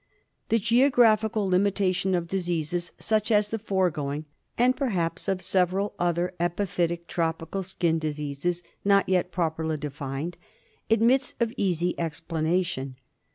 [0.49, 4.25] The geographical limitation of diseases such as the foregoing,
[4.57, 10.37] and perhaps of several other epiphytic tropical skin diseases not yet properly defined,
[10.89, 12.95] admits of easy explanation.